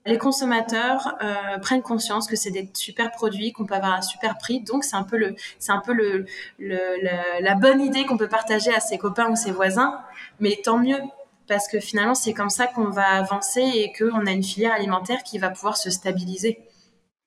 [0.05, 4.37] les consommateurs euh, prennent conscience que c'est des super produits qu'on peut avoir un super
[4.37, 4.61] prix.
[4.61, 6.25] Donc c'est un peu le, c'est un peu le,
[6.57, 9.99] la bonne idée qu'on peut partager à ses copains ou ses voisins.
[10.39, 10.99] Mais tant mieux
[11.47, 15.23] parce que finalement c'est comme ça qu'on va avancer et qu'on a une filière alimentaire
[15.23, 16.59] qui va pouvoir se stabiliser.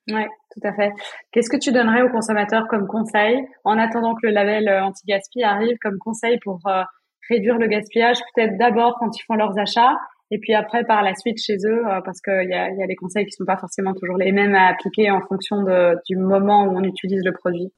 [0.08, 0.92] Ouais, tout à fait.
[1.32, 5.42] Qu'est-ce que tu donnerais aux consommateurs comme conseil en attendant que le label euh, anti-gaspi
[5.42, 6.82] arrive comme conseil pour euh,
[7.28, 9.96] réduire le gaspillage, peut-être d'abord quand ils font leurs achats
[10.30, 12.86] et puis après par la suite chez eux euh, parce qu'il y a, y a
[12.86, 16.16] des conseils qui sont pas forcément toujours les mêmes à appliquer en fonction de, du
[16.16, 17.72] moment où on utilise le produit?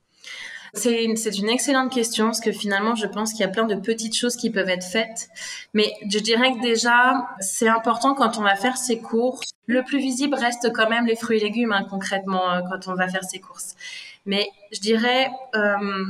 [0.76, 4.16] C'est une, excellente question parce que finalement, je pense qu'il y a plein de petites
[4.16, 5.28] choses qui peuvent être faites.
[5.72, 9.50] Mais je dirais que déjà, c'est important quand on va faire ses courses.
[9.66, 12.94] Le plus visible reste quand même les fruits et légumes, hein, concrètement, euh, quand on
[12.94, 13.76] va faire ses courses.
[14.26, 16.04] Mais je dirais, euh,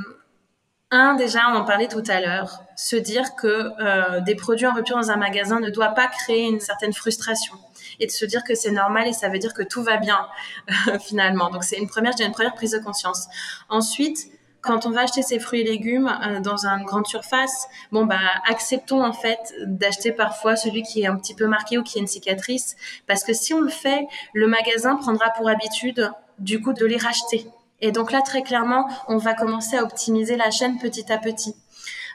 [0.90, 4.74] Un, déjà, on en parlait tout à l'heure, se dire que euh, des produits en
[4.74, 7.54] rupture dans un magasin ne doit pas créer une certaine frustration
[7.98, 10.28] et de se dire que c'est normal et ça veut dire que tout va bien
[11.00, 11.50] finalement.
[11.50, 13.26] Donc c'est une première, une première prise de conscience.
[13.68, 14.30] Ensuite,
[14.64, 18.18] quand on va acheter ses fruits et légumes euh, dans une grande surface, bon bah
[18.48, 22.00] acceptons en fait d'acheter parfois celui qui est un petit peu marqué ou qui a
[22.00, 26.72] une cicatrice, parce que si on le fait, le magasin prendra pour habitude du coup
[26.72, 27.46] de les racheter.
[27.80, 31.54] Et donc là très clairement, on va commencer à optimiser la chaîne petit à petit.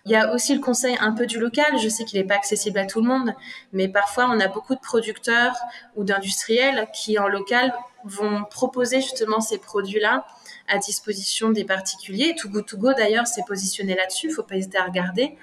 [0.10, 1.78] Il y a aussi le conseil un peu du local.
[1.78, 3.36] Je sais qu'il n'est pas accessible à tout le monde,
[3.74, 5.54] mais parfois on a beaucoup de producteurs
[5.96, 7.72] ou d'industriels qui en local
[8.06, 10.26] vont proposer justement ces produits-là
[10.68, 12.34] à disposition des particuliers.
[12.36, 15.38] Too Good Go d'ailleurs s'est positionné là-dessus, il faut pas hésiter à regarder,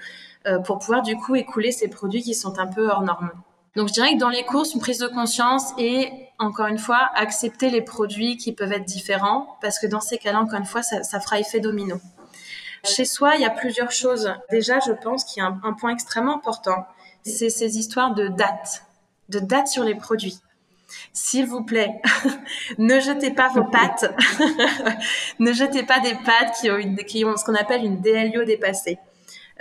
[0.47, 3.31] euh, pour pouvoir du coup écouler ces produits qui sont un peu hors normes.
[3.77, 7.09] Donc je dirais que dans les courses, une prise de conscience et encore une fois,
[7.15, 10.83] accepter les produits qui peuvent être différents, parce que dans ces cas-là, encore une fois,
[10.83, 12.01] ça, ça fera effet domino.
[12.83, 14.33] Chez soi, il y a plusieurs choses.
[14.49, 16.85] Déjà, je pense qu'il y a un, point extrêmement important,
[17.23, 18.83] c'est ces histoires de date,
[19.29, 20.39] de date sur les produits.
[21.11, 22.01] S'il vous plaît,
[22.77, 24.13] ne jetez pas vos pâtes.
[25.39, 28.97] ne jetez pas des pâtes qui ont, une, ce qu'on appelle une DLIO dépassée.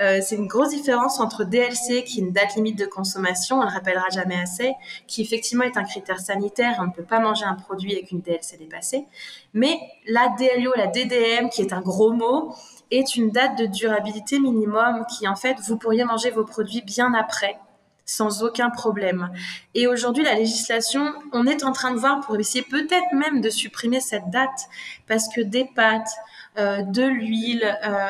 [0.00, 3.62] Euh, c'est une grosse différence entre DLC, qui est une date limite de consommation, on
[3.62, 4.74] le rappellera jamais assez,
[5.06, 8.20] qui effectivement est un critère sanitaire, on ne peut pas manger un produit avec une
[8.20, 9.06] DLC dépassée,
[9.54, 12.54] mais la DLIO, la DDM, qui est un gros mot,
[12.90, 17.14] est une date de durabilité minimum qui, en fait, vous pourriez manger vos produits bien
[17.14, 17.58] après
[18.06, 19.30] sans aucun problème.
[19.74, 23.50] Et aujourd'hui, la législation, on est en train de voir pour essayer peut-être même de
[23.50, 24.68] supprimer cette date
[25.08, 26.12] parce que des pâtes,
[26.56, 28.06] euh, de l'huile, euh,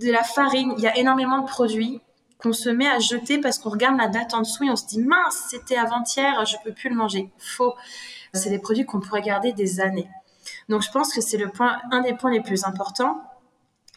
[0.00, 2.00] de la farine, il y a énormément de produits
[2.38, 4.86] qu'on se met à jeter parce qu'on regarde la date en dessous et on se
[4.86, 7.30] dit mince, c'était avant-hier, je peux plus le manger.
[7.38, 7.74] Faux.
[8.34, 10.08] C'est des produits qu'on pourrait garder des années.
[10.68, 13.22] Donc je pense que c'est le point, un des points les plus importants.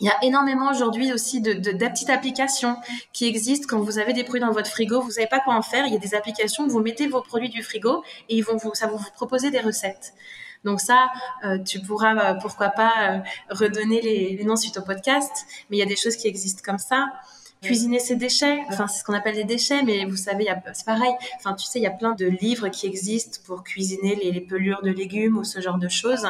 [0.01, 2.75] Il y a énormément aujourd'hui aussi de, de, de, petites applications
[3.13, 5.61] qui existent quand vous avez des produits dans votre frigo, vous savez pas quoi en
[5.61, 5.85] faire.
[5.87, 8.57] Il y a des applications où vous mettez vos produits du frigo et ils vont
[8.57, 10.13] vous, ça va vous proposer des recettes.
[10.65, 11.11] Donc ça,
[11.45, 13.19] euh, tu pourras euh, pourquoi pas euh,
[13.51, 15.31] redonner les, les, noms suite au podcast,
[15.69, 17.07] mais il y a des choses qui existent comme ça.
[17.61, 21.13] Cuisiner ses déchets, enfin c'est ce qu'on appelle les déchets, mais vous savez, c'est pareil.
[21.37, 24.41] Enfin tu sais, il y a plein de livres qui existent pour cuisiner les, les
[24.41, 26.27] pelures de légumes ou ce genre de choses.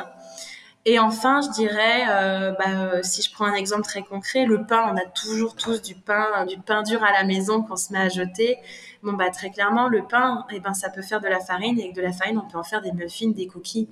[0.87, 4.67] Et enfin, je dirais, euh, bah, euh, si je prends un exemple très concret, le
[4.67, 7.91] pain, on a toujours tous du pain, du pain dur à la maison qu'on se
[7.91, 8.59] met à jeter.
[9.01, 11.85] Bon, bah très clairement, le pain, eh ben, ça peut faire de la farine et
[11.85, 13.89] avec de la farine, on peut en faire des muffins, des cookies.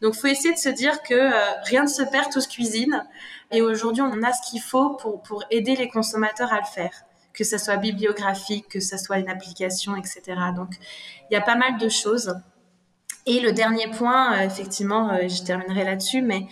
[0.00, 3.04] Donc, faut essayer de se dire que euh, rien ne se perd, tout se cuisine.
[3.52, 6.92] Et aujourd'hui, on a ce qu'il faut pour, pour aider les consommateurs à le faire
[7.32, 10.22] que ça soit bibliographique, que ça soit une application, etc.
[10.54, 10.70] Donc,
[11.30, 12.34] il y a pas mal de choses.
[13.26, 16.46] Et le dernier point, euh, effectivement, euh, je terminerai là-dessus, mais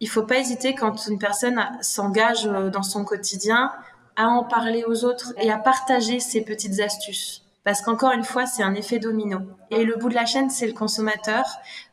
[0.00, 3.72] il faut pas hésiter quand une personne s'engage euh, dans son quotidien
[4.16, 7.44] à en parler aux autres et à partager ses petites astuces.
[7.64, 9.38] Parce qu'encore une fois, c'est un effet domino.
[9.70, 11.44] Et le bout de la chaîne, c'est le consommateur.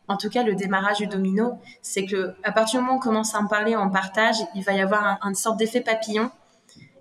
[0.07, 3.01] En tout cas, le démarrage du domino, c'est que à partir du moment où on
[3.01, 6.31] commence à en parler, on partage, il va y avoir une sorte d'effet papillon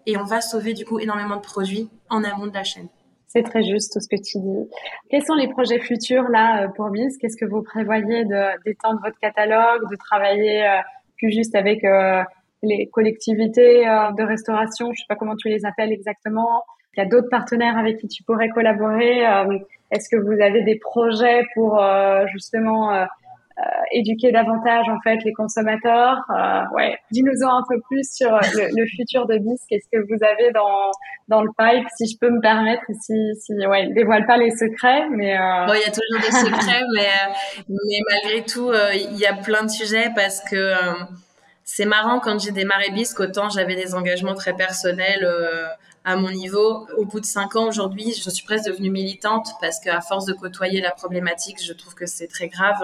[0.04, 2.88] et on va sauver du coup énormément de produits en amont de la chaîne.
[3.28, 4.70] C'est très juste tout ce que tu dis.
[5.10, 8.24] Quels sont les projets futurs là euh, pour Biz Qu'est-ce que vous prévoyez
[8.64, 10.78] d'étendre votre catalogue, de travailler euh,
[11.18, 12.22] plus juste avec euh,
[12.62, 14.92] les collectivités de restauration?
[14.94, 16.64] Je sais pas comment tu les appelles exactement.
[16.96, 19.20] Il y a d'autres partenaires avec qui tu pourrais collaborer.
[19.90, 21.80] Est-ce que vous avez des projets pour
[22.32, 23.04] justement euh,
[23.92, 26.18] éduquer davantage en fait les consommateurs.
[26.30, 29.58] Euh, ouais, dis-nous-en un peu plus sur euh, le, futur de BIS.
[29.68, 30.90] Qu'est-ce que vous avez dans
[31.28, 35.08] dans le pipe, si je peux me permettre, si si ouais, dévoile pas les secrets,
[35.10, 37.08] mais bon, il y a toujours des secrets, mais
[37.68, 40.72] mais malgré tout, il y a plein de sujets parce que
[41.64, 45.28] c'est marrant quand j'ai démarré BISC, autant j'avais des engagements très personnels
[46.04, 46.86] à mon niveau.
[46.96, 50.32] Au bout de cinq ans aujourd'hui, je suis presque devenue militante parce qu'à force de
[50.32, 52.76] côtoyer la problématique, je trouve que c'est très grave.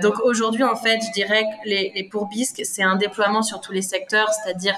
[0.00, 3.72] Donc aujourd'hui, en fait, je dirais que les, les pourbisques, c'est un déploiement sur tous
[3.72, 4.74] les secteurs, c'est-à-dire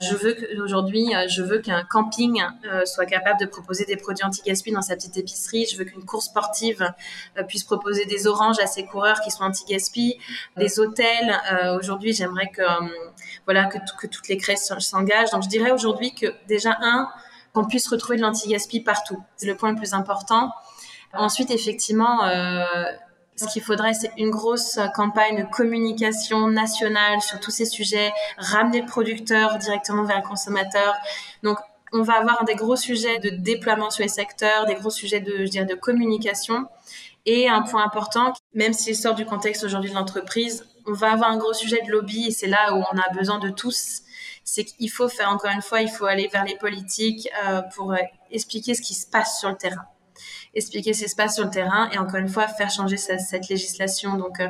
[0.00, 4.24] je veux qu'aujourd'hui, euh, je veux qu'un camping euh, soit capable de proposer des produits
[4.24, 5.66] anti-gaspi dans sa petite épicerie.
[5.70, 6.90] Je veux qu'une course sportive
[7.38, 10.18] euh, puisse proposer des oranges à ses coureurs qui sont anti-gaspi.
[10.56, 11.38] Les hôtels,
[11.78, 12.62] aujourd'hui, j'aimerais que
[13.44, 15.30] voilà que, que toutes les crèches s'engagent.
[15.30, 17.08] Donc, je dirais aujourd'hui que déjà un,
[17.52, 19.22] qu'on puisse retrouver de l'anti-gaspi partout.
[19.36, 20.52] C'est le point le plus important.
[21.12, 22.64] Ensuite, effectivement, euh,
[23.40, 28.82] ce qu'il faudrait, c'est une grosse campagne de communication nationale sur tous ces sujets, ramener
[28.82, 30.94] le producteur directement vers le consommateur.
[31.42, 31.58] Donc,
[31.92, 35.64] on va avoir des gros sujets de déploiement sur les secteurs, des gros sujets de,
[35.64, 36.66] de communication.
[37.24, 41.30] Et un point important, même s'il sort du contexte aujourd'hui de l'entreprise, on va avoir
[41.30, 44.02] un gros sujet de lobby et c'est là où on a besoin de tous.
[44.44, 47.94] C'est qu'il faut faire, encore une fois, il faut aller vers les politiques euh, pour
[48.30, 49.86] expliquer ce qui se passe sur le terrain
[50.54, 53.48] expliquer ce qui se passe sur le terrain et encore une fois faire changer cette,
[53.48, 54.16] législation.
[54.16, 54.48] Donc euh,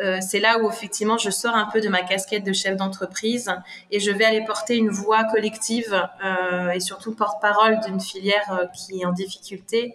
[0.00, 3.50] euh, c'est là où effectivement je sors un peu de ma casquette de chef d'entreprise
[3.90, 9.02] et je vais aller porter une voix collective euh, et surtout porte-parole d'une filière qui
[9.02, 9.94] est en difficulté.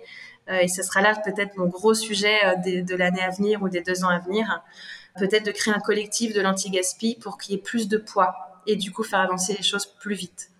[0.49, 4.03] et ce sera là peut-être mon gros sujet de, l'année à venir ou des deux
[4.03, 4.63] ans à venir.
[5.17, 8.33] Peut-être de créer un collectif de l'anti-gaspi pour qu'il y ait plus de poids
[8.67, 10.51] et du coup faire avancer les choses plus vite.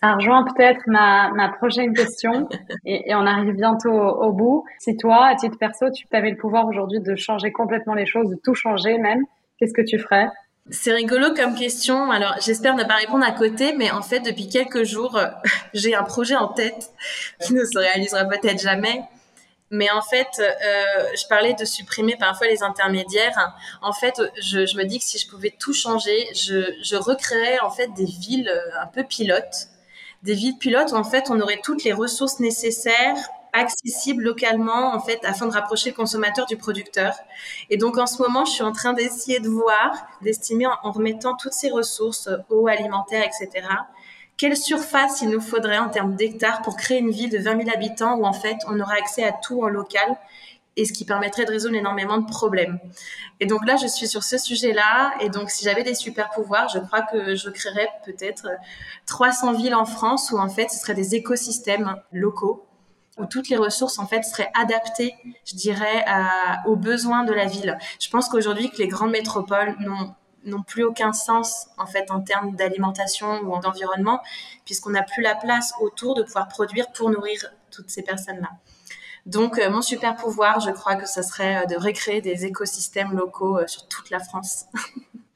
[0.00, 2.48] Ça rejoint peut-être ma, ma prochaine question
[2.84, 4.64] et, et, on arrive bientôt au, bout.
[4.78, 8.28] Si toi, à titre perso, tu avais le pouvoir aujourd'hui de changer complètement les choses,
[8.28, 9.24] de tout changer même,
[9.58, 10.28] qu'est-ce que tu ferais?
[10.70, 12.10] C'est rigolo comme question.
[12.10, 15.18] Alors, j'espère ne pas répondre à côté, mais en fait, depuis quelques jours,
[15.74, 16.90] j'ai un projet en tête
[17.40, 19.00] qui ne se réalisera peut-être jamais.
[19.70, 23.56] Mais en fait, euh, je parlais de supprimer parfois les intermédiaires.
[23.80, 27.58] En fait, je, je, me dis que si je pouvais tout changer, je, je recréerais
[27.60, 29.68] en fait des villes un peu pilotes
[30.22, 33.16] des villes pilotes en fait on aurait toutes les ressources nécessaires
[33.56, 37.14] accessibles localement en fait afin de rapprocher le consommateur du producteur.
[37.70, 41.34] Et donc en ce moment, je suis en train d'essayer de voir, d'estimer en, remettant
[41.36, 43.66] toutes ces ressources, euh, eau, alimentaire, etc.
[44.36, 47.70] Quelle surface il nous faudrait en termes d'hectares pour créer une ville de 20 000
[47.74, 50.16] habitants où en fait on aura accès à tout en local
[50.76, 52.78] et ce qui permettrait de résoudre énormément de problèmes.
[53.40, 55.14] Et donc là, je suis sur ce sujet-là.
[55.20, 58.48] Et donc, si j'avais des super pouvoirs, je crois que je créerais peut-être
[59.06, 62.66] 300 villes en France où en fait, ce seraient des écosystèmes locaux
[63.18, 65.14] où toutes les ressources en fait seraient adaptées,
[65.46, 66.04] je dirais,
[66.66, 67.78] aux besoins de la ville.
[67.98, 70.14] Je pense qu'aujourd'hui, que les grandes métropoles n'ont
[70.46, 74.20] n'ont plus aucun sens en fait en termes d'alimentation ou d'environnement
[74.64, 78.50] puisqu'on n'a plus la place autour de pouvoir produire pour nourrir toutes ces personnes-là.
[79.26, 83.12] Donc, euh, mon super pouvoir, je crois que ce serait euh, de recréer des écosystèmes
[83.12, 84.66] locaux euh, sur toute la France.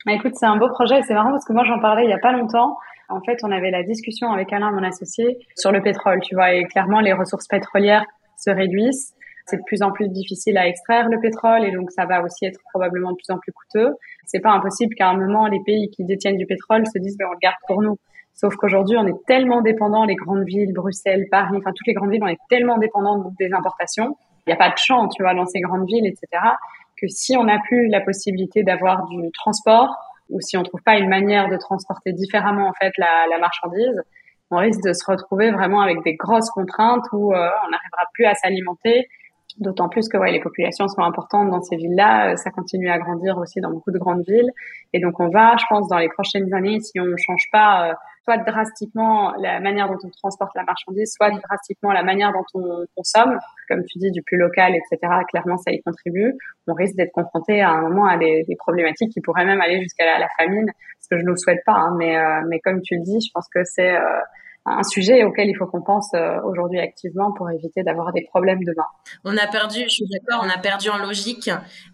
[0.06, 1.02] Bah, écoute, c'est un beau projet.
[1.02, 2.78] C'est marrant parce que moi, j'en parlais il y a pas longtemps.
[3.10, 6.54] En fait, on avait la discussion avec Alain, mon associé, sur le pétrole, tu vois,
[6.54, 8.06] et clairement, les ressources pétrolières
[8.38, 9.12] se réduisent.
[9.44, 12.46] C'est de plus en plus difficile à extraire le pétrole et donc ça va aussi
[12.46, 13.90] être probablement de plus en plus coûteux.
[14.24, 17.26] C'est pas impossible qu'à un moment, les pays qui détiennent du pétrole se disent, ben,
[17.28, 17.98] on le garde pour nous.
[18.34, 22.10] Sauf qu'aujourd'hui, on est tellement dépendant, les grandes villes, Bruxelles, Paris, enfin toutes les grandes
[22.10, 24.16] villes, on est tellement dépendant des importations.
[24.46, 26.42] Il n'y a pas de champ, tu vois, dans ces grandes villes, etc.
[27.00, 29.94] Que si on n'a plus la possibilité d'avoir du transport,
[30.30, 34.00] ou si on trouve pas une manière de transporter différemment en fait la, la marchandise,
[34.50, 38.24] on risque de se retrouver vraiment avec des grosses contraintes où euh, on n'arrivera plus
[38.24, 39.08] à s'alimenter.
[39.60, 43.36] D'autant plus que ouais, les populations sont importantes dans ces villes-là, ça continue à grandir
[43.36, 44.50] aussi dans beaucoup de grandes villes,
[44.94, 47.90] et donc on va, je pense, dans les prochaines années, si on ne change pas
[47.90, 47.94] euh,
[48.24, 52.84] soit drastiquement la manière dont on transporte la marchandise, soit drastiquement la manière dont on
[52.96, 55.12] consomme, comme tu dis, du plus local, etc.
[55.28, 56.34] Clairement, ça y contribue.
[56.66, 59.80] On risque d'être confronté à un moment à des, des problématiques qui pourraient même aller
[59.80, 60.70] jusqu'à la, famine,
[61.00, 61.74] ce que je ne souhaite pas.
[61.74, 64.20] Hein, mais, euh, mais comme tu le dis, je pense que c'est euh,
[64.66, 68.62] un sujet auquel il faut qu'on pense euh, aujourd'hui activement pour éviter d'avoir des problèmes
[68.62, 68.86] demain.
[69.24, 71.50] On a perdu, je suis d'accord, on a perdu en logique.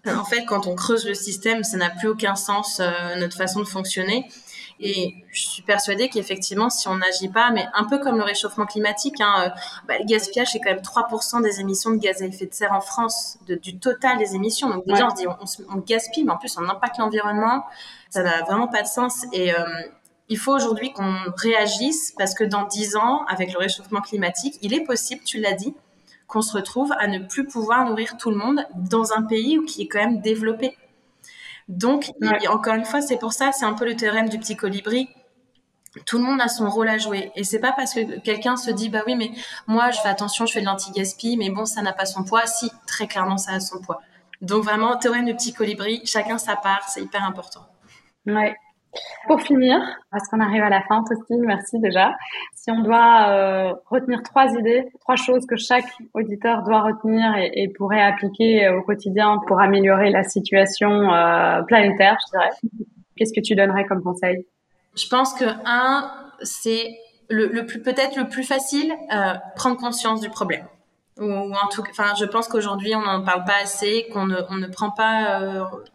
[0.07, 2.81] En fait, quand on creuse le système, ça n'a plus aucun sens
[3.19, 4.27] notre façon de fonctionner.
[4.79, 8.67] Et je suis persuadée qu'effectivement, si on n'agit pas, mais un peu comme le réchauffement
[8.67, 9.49] climatique, hein, euh,
[9.89, 12.73] bah, le gaspillage, c'est quand même 3% des émissions de gaz à effet de serre
[12.73, 14.69] en France, de, du total des émissions.
[14.69, 15.27] Donc déjà, on se dit,
[15.71, 17.65] on, gaspille, mais en plus, on impacte l'environnement.
[18.11, 19.25] Ça n'a vraiment pas de sens.
[19.33, 19.65] Et euh,
[20.29, 24.75] il faut aujourd'hui qu'on réagisse parce que dans 10 ans, avec le réchauffement climatique, il
[24.75, 25.75] est possible, tu l'as dit,
[26.27, 29.83] qu'on se retrouve à ne plus pouvoir nourrir tout le monde dans un pays qui
[29.83, 30.77] est quand même développé.
[31.69, 32.13] Donc,
[32.49, 35.09] encore une fois, c'est pour ça, c'est un peu le théorème du petit colibri.
[36.05, 37.33] Tout le monde a son rôle à jouer.
[37.37, 39.31] Et c'est pas parce que quelqu'un se dit, bah oui, mais
[39.67, 42.47] moi, je fais attention, je fais de l'anti-gaspi, mais bon, ça n'a pas son poids.
[42.47, 44.01] Si, très clairement, ça a son poids.
[44.43, 47.67] Donc, vraiment, théorème du petit colibri, chacun sa part, c'est hyper important.
[48.27, 48.57] Ouais.
[49.27, 49.81] Pour finir,
[50.11, 52.15] parce qu'on arrive à la fin, Tostine, merci déjà.
[52.55, 57.69] Si on doit euh, retenir trois idées, trois choses que chaque auditeur doit retenir et,
[57.77, 62.51] pourrait appliquer au quotidien pour améliorer la situation euh, planétaire, je dirais,
[63.17, 64.47] qu'est-ce que tu donnerais comme conseil?
[64.97, 66.11] Je pense que un,
[66.43, 66.97] c'est
[67.29, 70.67] le, plus peut-être le plus facile, euh, prendre conscience du problème.
[71.19, 74.57] Ou, en tout enfin, je pense qu'aujourd'hui on n'en parle pas assez, qu'on ne, on
[74.57, 75.41] ne prend pas,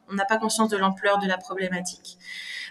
[0.10, 2.18] on n'a pas conscience de l'ampleur de la problématique.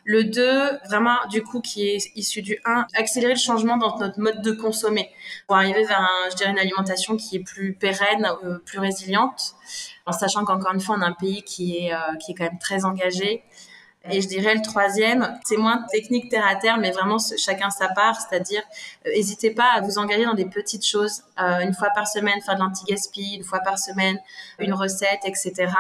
[0.05, 4.19] Le 2, vraiment, du coup, qui est issu du 1, accélérer le changement dans notre
[4.19, 5.11] mode de consommer
[5.47, 9.55] pour arriver vers, un, je dirais, une alimentation qui est plus pérenne, euh, plus résiliente,
[10.07, 12.45] en sachant qu'encore une fois, on a un pays qui est, euh, qui est quand
[12.45, 13.43] même très engagé.
[14.09, 17.89] Et je dirais le troisième, c'est moins technique terre à terre, mais vraiment chacun sa
[17.89, 18.63] part, c'est-à-dire
[19.05, 22.61] n'hésitez pas à vous engager dans des petites choses, une fois par semaine faire de
[22.61, 24.19] l'anti-gaspi, une fois par semaine
[24.59, 25.71] une recette, etc.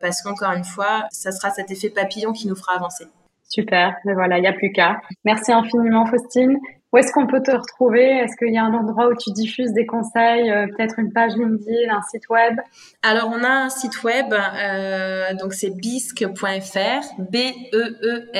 [0.00, 3.06] Parce qu'encore une fois, ça sera cet effet papillon qui nous fera avancer.
[3.48, 5.00] Super, mais voilà, il n'y a plus qu'à.
[5.24, 6.58] Merci infiniment Faustine.
[6.92, 8.02] Où est-ce qu'on peut te retrouver?
[8.02, 11.36] Est-ce qu'il y a un endroit où tu diffuses des conseils, euh, peut-être une page
[11.36, 12.58] LinkedIn, un site web?
[13.02, 18.38] Alors on a un site web, euh, donc c'est bisque.fr, B-E-E-S-K.fr.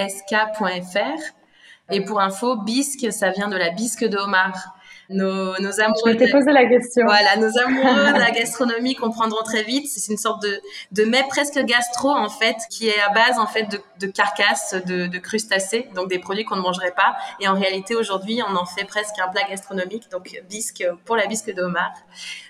[1.90, 4.77] Et pour info, bisque, ça vient de la bisque de Homard
[5.10, 6.16] nos, nos amoureux.
[6.18, 7.04] Je posé la question.
[7.06, 9.86] Voilà, nos amoureux de la gastronomie comprendront très vite.
[9.88, 10.60] C'est une sorte de,
[10.92, 14.74] de mets presque gastro, en fait, qui est à base, en fait, de, de carcasses
[14.86, 17.16] de, de crustacés, donc des produits qu'on ne mangerait pas.
[17.40, 21.26] Et en réalité, aujourd'hui, on en fait presque un plat gastronomique, donc bisque pour la
[21.26, 21.92] bisque de homard.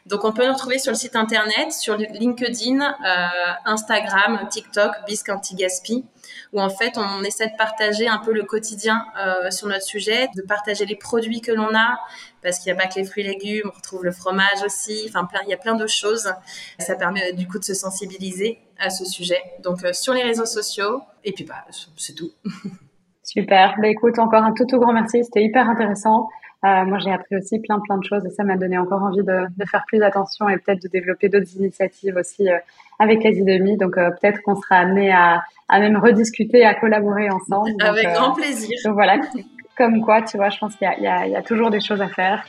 [0.06, 3.26] Donc, on peut nous retrouver sur le site internet, sur LinkedIn, euh,
[3.66, 6.04] Instagram, TikTok, bisque anti-gaspi
[6.52, 10.28] où en fait on essaie de partager un peu le quotidien euh, sur notre sujet,
[10.36, 11.98] de partager les produits que l'on a,
[12.42, 15.06] parce qu'il n'y a pas que les fruits et légumes, on retrouve le fromage aussi,
[15.08, 16.32] enfin plein, il y a plein de choses.
[16.78, 19.40] Ça permet du coup de se sensibiliser à ce sujet.
[19.62, 21.64] Donc euh, sur les réseaux sociaux, et puis bah,
[21.96, 22.30] c'est tout.
[23.22, 23.74] Super.
[23.80, 26.28] Bah, écoute, encore un tout tout grand merci, c'était hyper intéressant.
[26.64, 29.22] Euh, moi, j'ai appris aussi plein plein de choses et ça m'a donné encore envie
[29.22, 32.58] de, de faire plus attention et peut-être de développer d'autres initiatives aussi euh,
[32.98, 33.76] avec Asidemi.
[33.76, 37.70] Donc euh, peut-être qu'on sera amené à, à même rediscuter, à collaborer ensemble.
[37.80, 38.76] avec grand plaisir.
[38.84, 39.20] Donc voilà,
[39.78, 42.08] comme quoi, tu vois, je pense qu'il y, y, y, a toujours des choses à
[42.08, 42.44] faire.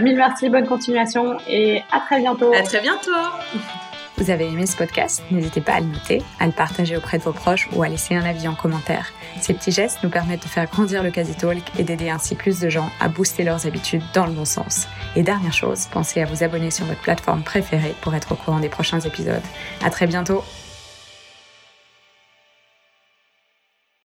[0.00, 2.52] mille merci, bonne continuation et à très bientôt.
[2.54, 3.10] À très bientôt.
[4.20, 5.22] Vous avez aimé ce podcast?
[5.30, 8.14] N'hésitez pas à le noter, à le partager auprès de vos proches ou à laisser
[8.14, 9.12] un avis en commentaire.
[9.40, 12.60] Ces petits gestes nous permettent de faire grandir le Quasi Talk et d'aider ainsi plus
[12.60, 14.88] de gens à booster leurs habitudes dans le bon sens.
[15.16, 18.60] Et dernière chose, pensez à vous abonner sur votre plateforme préférée pour être au courant
[18.60, 19.40] des prochains épisodes.
[19.82, 20.44] À très bientôt